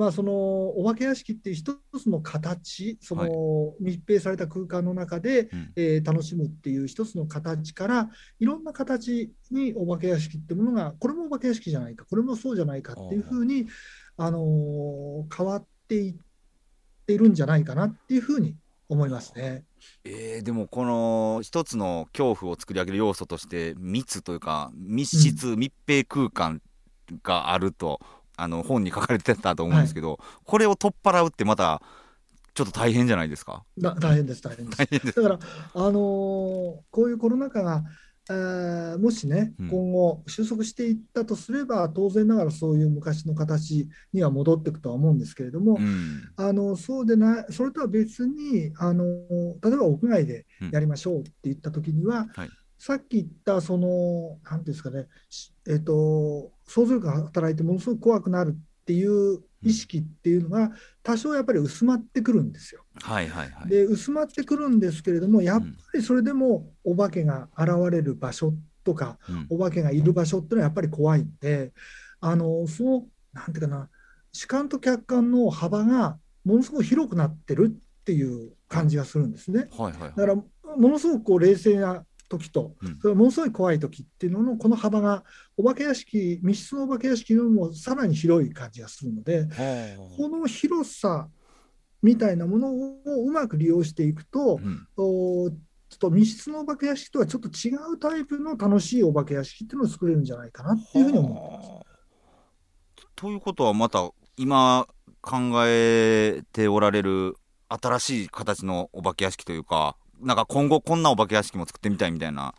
[0.01, 5.73] あまあ、そのお化け屋敷っていう一つの形、その密閉された空間の中で、ーうん。
[5.77, 13.67] えー楽しむっていう一つの形から、いろんな形にお化け屋敷ってものが、これもお化け屋敷じゃないか、これもそうじゃないかっていうふうに、
[14.17, 16.15] あのー変わっていっ
[17.07, 18.57] ているんじゃないかなっていうふうに
[18.89, 19.65] 思いますね。
[20.05, 26.63] えーでもこの一つの恐怖を作り上げる要素として密というか密室、密閉空間
[27.23, 28.01] があると
[28.43, 31.83] あの本に書かれてたと思うんですけど、これを取っ払うってまた
[32.55, 33.65] ちょっと大変じゃないですか？
[33.79, 34.87] だ大変です、大変です。
[34.87, 35.23] です。
[35.23, 35.39] だから、
[35.75, 37.85] あのーこういうコロナ禍が、
[38.29, 46.23] えーもしねうん、今後収束していったとすれば、当然ながらそういう昔の形には戻っていくとは思うんですけれども、うん。
[46.37, 49.05] あのそうでない、それとは別に、あの
[49.63, 62.87] 例えば屋外でやりましょうって言ったときには、はいさっき言った、その、なんていうんですかね、しえっと、想像力が働いてものすごく怖くなるっていう意識っていうのが、多少やっぱり薄まってくるんですよ。
[63.03, 71.75] はいはいはいで薄まってくるんですけれども、やっぱりそれでもお化けが現れる場所とか、うんお化けがいる場所っていうのはやっぱり怖いんで、
[72.21, 73.91] あのそのなんていうかな、
[74.33, 77.67] 主観と客観の幅がものすごく広くなってる
[78.01, 79.69] っていう感じがするんですね。
[79.71, 80.45] はいはいはいだから、も
[80.89, 82.89] のすごくこう冷静な時と、うん。
[82.89, 85.25] それからものすごい怖い時っていうののこの幅が、
[85.59, 91.29] お化け屋敷、密室のお化け屋敷よりもさらに広い感じがするので、はこの広さ
[92.03, 94.87] みたいなものをうまく利用していくとあ、うん。
[94.97, 95.51] お
[95.91, 101.69] ちょっと密室のお化け屋敷とはちょっと違うタイプの楽しいお化け屋敷っていうのを作れるんじゃないかなっていうふうに思ってます。
[101.69, 101.91] はあ
[103.17, 104.87] ということはまた今
[105.21, 107.35] 考えておられる
[107.69, 112.55] 新しい形のお化け屋敷というかなんか今後こんなお化け屋敷も作ってみたいみたいな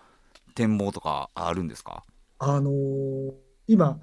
[0.55, 2.03] 展望とかあるんですか？
[2.39, 3.33] あのー
[3.67, 3.99] 今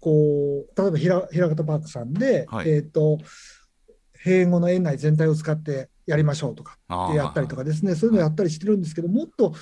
[0.00, 2.70] こう例えばひら平方パークさんで、はい。
[2.70, 3.18] えっ、と
[4.24, 9.54] 閉園後の園内全体を使ってやりましょうとかあでやったりとかですね、そういうのやったりしてるんですけど、もっと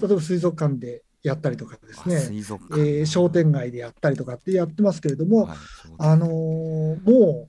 [0.00, 5.58] 例えば水族館でやったりとかですあね、水族え館、ー商店街でやったりとかってやってますけれども、はい
[5.98, 7.48] あのーも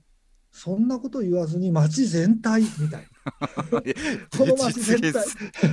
[0.58, 3.82] そんなこと言わずに街全体みたいな、
[4.38, 5.12] この街全体。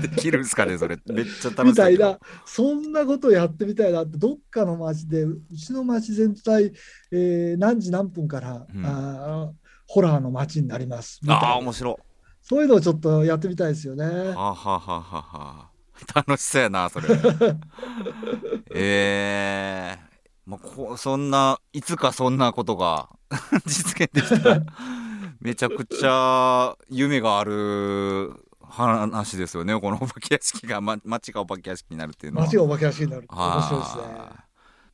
[0.01, 0.99] できるんですかねそれ。
[1.07, 6.73] めっちゃ楽しみたいな、そんなことやってみたいなって、どっかの街で、うちの街全体、
[7.11, 8.85] えー何時何分から、うん。
[8.85, 11.19] あーホラーの街になります。
[11.21, 11.47] みたいな。
[11.47, 11.95] ああ面白い。
[12.41, 14.05] そういうのをちょっとやってみたいですよね。
[14.05, 15.37] はあはあはあはあ。
[15.37, 15.73] はあ
[16.13, 17.07] 楽しそうやなそれ。
[18.75, 20.12] ええ
[20.45, 23.09] まあ、こうそんないつかそんなことが
[23.65, 24.61] 実現できたら
[25.39, 29.79] めちゃくちゃ夢がある話ですよね。
[29.79, 32.45] このお化け屋敷が、ま、街がお化け屋敷になるっていうのは。
[32.45, 34.03] 街がお化け屋敷になるって面白いですね。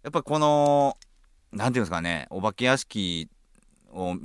[0.03, 0.97] やっぱこの
[1.51, 2.27] なんていうんですかね。
[2.29, 3.29] お化け屋敷
[3.91, 4.15] を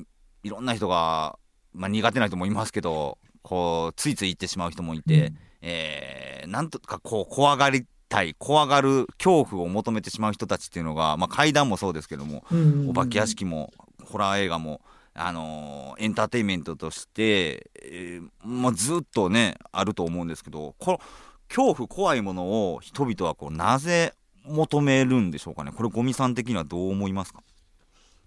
[0.43, 1.39] いろんな人が、
[1.73, 12.45] まあ、苦手な人もいますけどこうついつい行ってしまう人もいて、えーなんとかこう怖がりたい怖がる恐怖を求めてしまう人たちっていうのが、まあ、怪談もそうですけども、
[12.89, 13.73] お化け屋敷も
[14.05, 14.81] ホラー映画も、
[15.15, 21.01] あのーエンターテインメントとして、えーまあ、ずっとねあると思うんですけどこの
[21.49, 25.73] 恐怖怖いものを人々はこうなぜ求めるんでしょうかね？
[25.73, 27.43] これゴミさん的にはどう思いますか？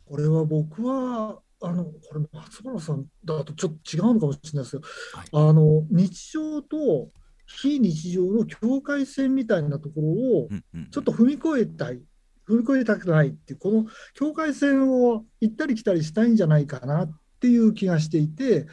[0.10, 5.50] これは僕は、あの、これ松原さんだとちょっと違うのかもしれないですけど、はい。
[5.50, 7.10] あの、日常と
[7.48, 10.50] 非日常の境界線みたいなところを
[10.92, 12.02] ちょっと踏み越えたい、
[12.48, 18.68] 踏み越えたくないっていう、この境界線を行ったり来たりしたいんじゃないかなっていう気がしていて、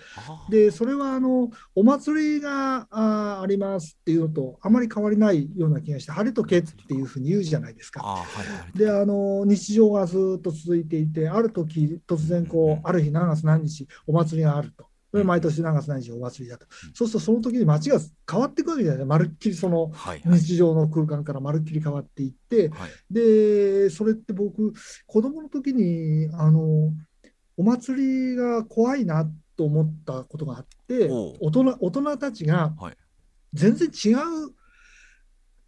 [0.48, 8.00] で、それはあの、お祭りがあーありますっていうのとあまり変わりないような気がして、晴れとけっていうふうに言うじゃないですか。
[8.04, 8.78] あーはいはい。
[8.78, 14.86] で、あの、日常がずっと続いていて、ある時、突然こう、ある日何月何日、お祭りがあると。
[15.18, 16.66] で毎年何月何日お祭りだと。
[16.92, 17.98] そうするとその時に街が
[18.30, 19.04] 変わっていくわけじゃない。
[19.04, 20.40] まるっきりそのはいはい。
[20.40, 22.90] 日常の空間からまるっきり変わっていって、はい。
[23.10, 24.72] で、それって僕、
[25.06, 26.92] 子供の時に、あの、
[27.56, 32.96] お祭りが怖いなと思ったことがあって、大人、大人たちがはい。
[33.52, 34.52] 全然違う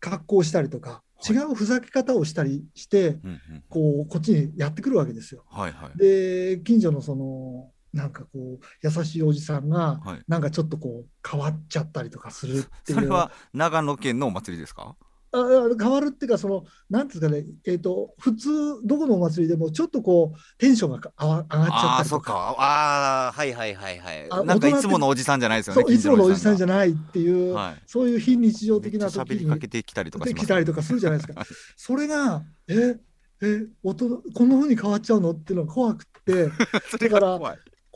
[0.01, 1.37] 格好をしたりとか、はい。
[1.37, 3.65] 違うふざけ方をしたりして、うんうん。
[3.69, 5.45] こう、こっちにやってくるわけですよ。
[5.49, 5.99] はいはい。
[5.99, 10.23] で、近所のその、なんかこう優しいおじさんがはい。
[10.29, 12.99] なんかちょっとこう変わっちゃったりとかするっていう。
[12.99, 14.97] それは長野県のお祭りですか？
[15.33, 15.43] ああ
[15.79, 18.49] 変わるっていうかそのなんですかねえっ、と普通
[18.85, 22.05] どこのお祭りでもちょっとこうテンションがあわ上がっちゃったりとか。
[22.05, 22.55] そっか。
[22.59, 24.27] ああはいはいはいはい。
[24.31, 27.83] あなんかいつものおじさんじゃないですよねいつものおじさんじゃないっていう、はい。
[27.87, 31.45] そういう非日常的な時に喋りかけてきたりとかしでますきたりとかするじゃないですか。
[31.77, 32.99] それがえ
[33.43, 35.33] え大人こんな風に変わっちゃうの？
[35.33, 36.49] っていうのが怖くって。
[36.89, 37.39] それが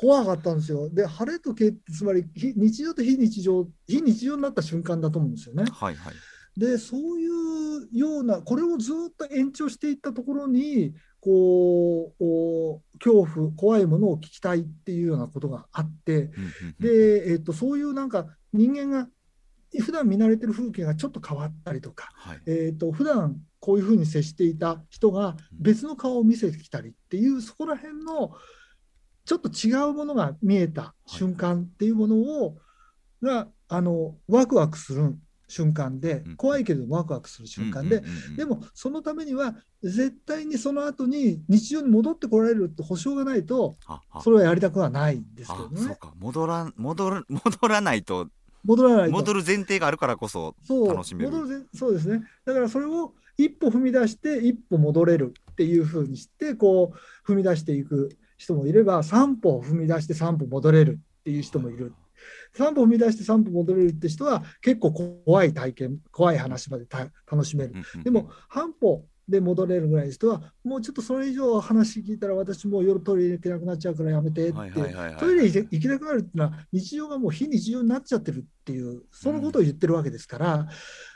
[0.01, 0.89] 怖かったんですよ。
[0.89, 5.65] で晴れとけってつまり非日常と非日常非日常になった瞬間だと思うんですよね。
[5.71, 6.15] はいはい
[6.57, 16.31] でそういうようなこれをずっと延長していったところにこうお恐怖怖いものを聞きたいっていうようなことがあって
[16.81, 19.07] で、えっとそういうなんか人間が
[19.79, 28.33] 普段見慣れてる風景がちょっと変わったりとか、はいえっと普段こういうふうに接していた人が別の顔を見せてきたりっていうそこら辺の
[29.25, 32.57] ちょっと違うものが見えた瞬間っていうものを
[33.23, 36.37] があのワクワクする瞬間でうん。
[36.37, 38.03] 怖いけれどもワクワクする瞬間で
[38.37, 43.77] でもそのためには絶対にその後に日常に戻ってこられるって保証がないと
[44.23, 45.81] それはやりたくはないんですけどね。
[45.83, 46.13] あそうか。
[46.19, 48.29] 戻ら戻る戻らないと。
[48.65, 49.13] 戻らないと。
[49.13, 51.31] 戻る前提があるからこそ楽しめる。
[51.31, 52.23] 戻るぜそうですね。
[52.45, 56.93] だからそれを一歩踏み出して一歩戻れるっていうふうにしてこ
[57.27, 61.93] う踏み出していく人もいれば3歩踏み出して3歩戻れるっていう人もいる。
[62.57, 67.01] 3歩踏み出して3歩戻れるって人は結構怖い体験怖い話までた
[67.31, 67.75] 楽しめる。
[68.03, 74.59] でも半歩で戻れるぐらいの人はもうちょっとそれ以上話聞いたら私もう夜トイレ行けなくなっちゃうからやめてって
[75.19, 80.69] トイレ行け行けなくなるっていうのは日常がもう非日常になっちゃってるっていうそのことを言ってるわけですから、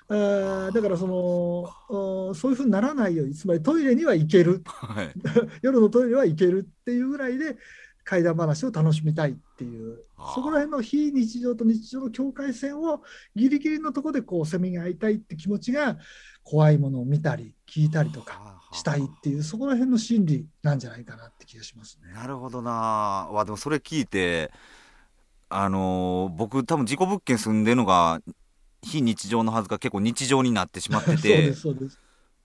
[0.08, 4.62] だからそのそういうふうにならないようにつまりトイレには行ける。
[4.64, 5.12] はい。
[5.62, 7.56] 夜のトイレは行けるっていうぐらいで
[8.04, 10.04] 怪談話を楽しみたいっていう。
[10.34, 13.02] そこら辺の非日常と日常の境界線を
[13.34, 15.98] ギリギリのところでこうせめぎ合いたいって気持ちが
[16.42, 22.12] 怖いものを見たり聞いたりとかしたいっていうそこら辺の心理なんじゃないかなって気がしますね。
[22.12, 23.28] なるほどな。
[23.30, 24.50] わでもそれ聞いて
[25.48, 28.20] あのー僕多分事故物件住んでるのが
[28.84, 31.98] 非日常のはずが結構日常になってしまって そうでてすそうです。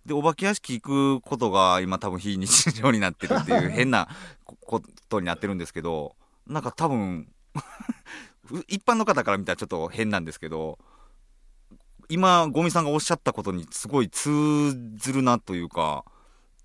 [0.05, 4.07] でお化け屋敷行くことが今多分非日常になってるっていう変な
[4.45, 6.15] こことになってるんですけど
[6.47, 7.31] なんか多分
[8.51, 10.79] う 一般の方から見たらちょっと変なんですけど
[12.07, 16.05] 今ゴミさんがおっしゃったことにすごい通ずるなというか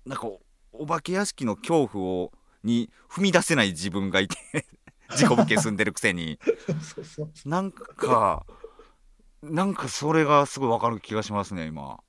[0.05, 2.31] なんかおお化け屋敷の恐怖を
[2.63, 4.37] に踏み出せない自分がいて
[5.15, 6.39] 事故物件住んでるくせに。
[7.45, 8.45] なんか
[9.43, 11.99] なんかそれがすごいわかる気がしますね今。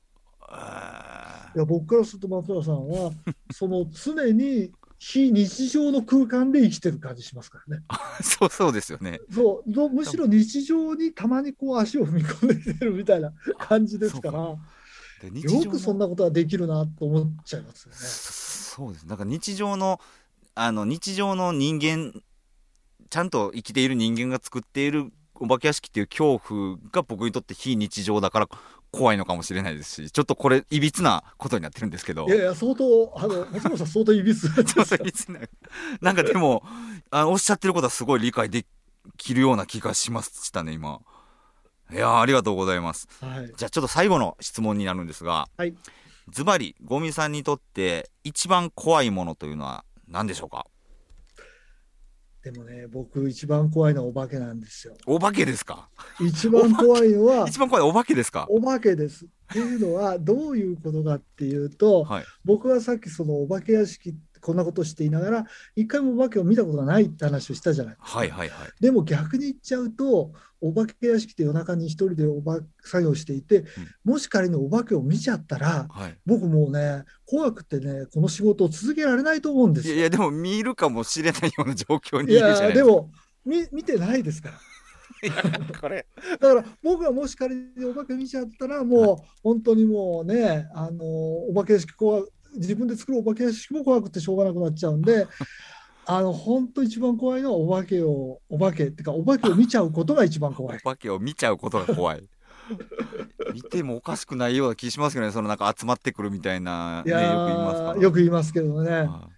[0.50, 1.16] えー
[1.56, 3.10] いや僕からすると松原さんは
[3.50, 7.84] その常に非日常の空間で生きてる感じしますからね。
[8.22, 9.20] そうそうですよね。
[9.30, 14.58] そうどむしろ日常にたまにこう足を踏み込んできてるみたいな感じですからよ
[15.70, 17.96] くそんなことができるなと思っちゃいますよね。
[17.98, 19.98] そうですなんか日常の
[20.54, 22.12] あの日常の人間
[23.08, 28.48] ちゃんと生きている人間が作っているお化け屋敷っていう恐怖が僕にとって非日常だから
[28.92, 32.26] 怖いのかもしれないですしちょっとこれいびつなことになってるんですけど。
[32.26, 35.40] いやいや相当あの 松本さん相当いびつな。
[36.00, 36.62] なんかでも
[37.10, 38.64] あのおっしゃってることはすごい理解で
[39.16, 41.00] きるような気がしましたね今。
[41.92, 43.08] いやーありがとうございます。
[43.20, 43.52] はい。
[43.56, 45.74] じゃあちょっと最後の質問になるんですがはい。
[46.30, 50.66] ズバリゴミさんにとって一番怖いものというのは何でしょうか？
[52.46, 54.94] でもね僕一番怖いのはお化けなんですよ。
[55.04, 55.88] お化けですか？
[56.20, 58.46] 一番怖いのは一番怖いお化けですか？
[58.48, 59.24] お化けです。
[59.24, 64.14] っていうのはどういうことかっていうと、はい僕はさっきそのお化け屋敷
[64.46, 68.18] こんなことしていながら一回もお化けを見たことがないって話をしたじゃないですか。
[68.20, 70.30] はいはいはいでも逆に言っちゃうと
[70.60, 73.64] お化け屋敷って夜中に一人でおば作業していて、
[74.04, 79.96] もし仮にお化けを見ちゃったらはい僕もうね怖くてねこの仕事を続けられないと思うんですよ。
[79.96, 83.10] いやでも見るかもしれないような状況にいいるじゃでも
[83.44, 84.54] 見見てないですから。
[85.22, 85.32] いや
[85.80, 86.06] これ
[86.38, 92.22] だから僕がもし仮にお化け見ちゃったらもう本当にもうねあのお化け屋敷怖
[92.58, 95.26] 自分で作るお化け屋敷も怖くてしょうがなくなっちゃうんで
[96.06, 100.78] あの本当一番怖いのはお化けをお化けっていうかお化けを見ちゃうことが一番怖い。
[100.84, 102.28] お化けを見ちゃうことが怖い。
[103.54, 107.96] 見てもおかしくないような気しますけどねそのなんか集まってくるみたいな、ね、いやよく言いますから。
[107.96, 108.90] ーよく言いますけどね。
[108.90, 109.28] は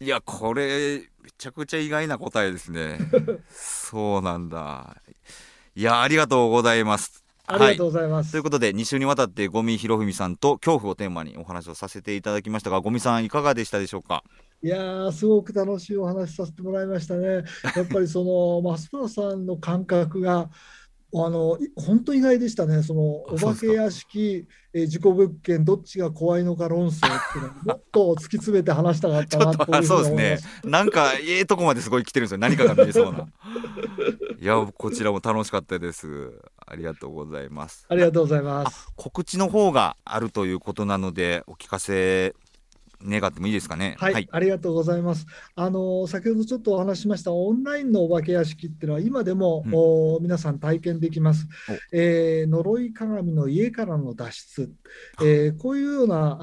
[0.00, 0.04] い。
[0.04, 2.98] いやこれめちゃくちゃ意外な答えですね。
[3.50, 5.02] そうなんだ。
[5.74, 8.32] いやありがとうございますありがとうございます。
[8.32, 14.22] ということで2週にわたってゴミひろふみさんと恐怖をテーマにお話をさせていただきましたがゴミさんいかがでしたでしょうか？
[14.62, 17.26] いやー、すごく楽しいお話させてもらいましたね。
[17.76, 18.24] やっぱりそ
[18.62, 20.50] の松原さんの感覚が
[21.14, 30.38] あの本当意外でしたね、そのお化け屋敷、えー、事故物件、どっちが怖いのか論争っていうのをもっと突き詰めて話したかったなとそうですね、
[30.70, 33.26] なんかええとこまですごい来てるんですよ、何かが見えそうな。
[34.40, 36.40] いや、こちらも楽しかったです。
[36.64, 37.86] ありがとうございます。
[37.88, 38.86] ありがとうございます。
[38.94, 42.36] 告知の方があるということなので、お聞かせ
[43.04, 43.94] 願ってもいいですかね？
[43.98, 45.26] はい、はい、ありがとうございます。
[45.54, 51.46] あの先ほどちょっとお話しましたオンラインのお化け屋敷っていうのは今でも、うん、お皆さん体験できます。
[51.92, 54.72] えー、呪い鏡の家からの脱出、
[55.20, 56.38] えー、こういうような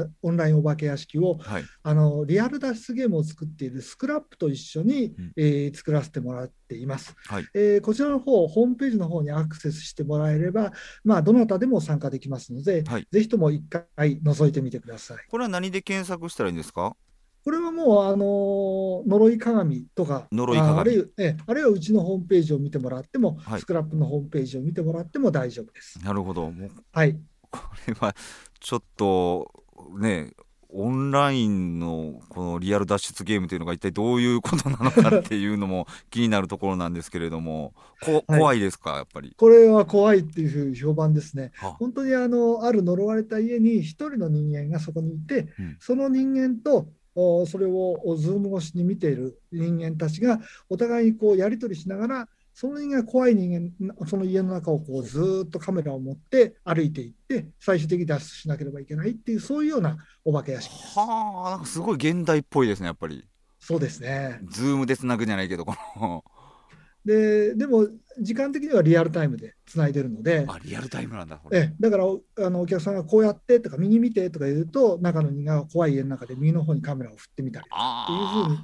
[0.00, 7.14] あオンラインお化け屋敷を、はい、あのリアル脱出ゲームを作っているスクラップと一緒に、うん、えー、作らせてもらっています。
[7.26, 10.72] はい、えー、こちらの方ホームページの方にアクセスしてもらえれば、
[11.04, 15.18] まあどなたでも参加できますので、はい、ぜひとも一回覗いてみてください。
[15.28, 16.96] これは何で検索したらいいんですか？
[17.44, 25.98] これはもう、あの呪い鏡とか、呪い鏡あるいあるいはうちのホームページを見てもらっても、はい、スクラップのホームページを見てもらっても大丈夫です。
[26.04, 26.52] なるほど。
[26.92, 27.18] はい。
[27.50, 28.14] これは
[28.60, 29.50] ちょっと
[29.98, 30.32] ね、
[30.70, 39.34] オンラインのこのリアル脱出ゲームというのが一体どういうことなのかっていうのも気になるところなんですけれども、こ怖いですか、やっぱり？
[39.36, 41.52] これは怖いっていう評判ですね。
[41.78, 50.38] 本当にあのある呪われた家に一人の人間がそこにいて、うん、その人間とそれをズーム越しに見ている人間たちが
[50.68, 52.28] お互いにこうやり取りしながら
[52.60, 60.74] その人間怖い人間、その家の中をこうずっとカメラを持って歩いていって、最終的に脱出しなければいけないっていう、そういうようなお化け屋敷。
[60.98, 63.28] はあ、なんかすごい現代っぽいですね、やっぱり。
[63.60, 64.40] そうですね。
[64.48, 66.24] ズームでつなぐじゃないけど、この
[67.04, 67.86] ででも
[68.20, 78.58] 時間的にはリアルタイムでつないでるのであリアルタイムなんだえだからあのお客さんがこうやってとか右見てとか言うと中の人が怖い家の中で右の方にカメラを振ってみたりっていうふうに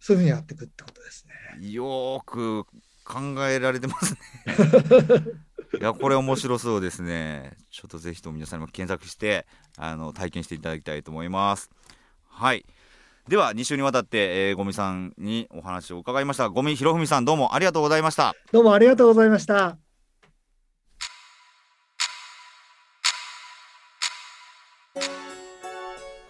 [0.00, 1.26] そういうふうにやっていくってことです
[1.60, 1.70] ね。
[1.70, 2.66] よく
[3.04, 4.18] 考えられてますね。
[5.80, 7.56] いやこれ面白そうですね。
[7.70, 9.46] ちょっとぜひとも皆さんも検索して
[9.76, 11.70] あの体験していただきたいと思います。
[12.28, 12.64] はい。
[13.28, 16.48] では2週にわたって、えー、ゴミさんにお話を伺いました。
[16.48, 18.34] ゴミひろふみさんどうもありがとうございました。
[18.52, 19.78] どうもありがとうございました。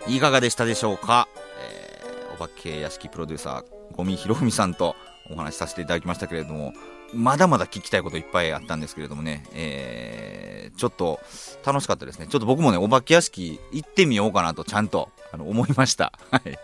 [0.06, 4.96] いかがでしたでしょうか、えー、お化け屋敷プロデューサーゴミひろふみさんと
[5.30, 6.72] お話しさせていただきましたけれども、
[7.12, 11.20] まだまだ聞きたいこといっぱいあったんですけれどもね、えー、ちょっと
[11.64, 12.26] 楽しかったですね。
[12.26, 16.12] ちょっと僕もね、お化け屋敷行ってみようかなとちゃんとあの思いました。
[16.30, 16.58] はい。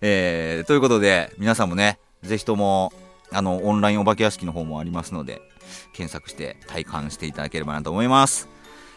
[0.00, 2.92] えー、ということで、皆さんもね、ぜひとも、
[3.30, 5.40] あの、オンラインお化け屋敷の方もありますので、
[5.92, 8.48] 検索して体感していただければなと思います。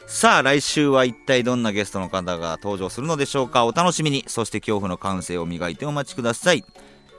[0.08, 4.24] さあ、来週は一体どんなゲストの方が登場するのでしょうかお楽しみに。
[4.28, 6.64] そして恐怖の感性を磨いてお待ちください。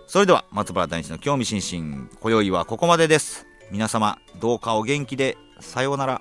[0.07, 3.47] それでは松原大地の興味津々今宵はここまでです。
[3.73, 6.21] 皆様どうかお元気でさようなら。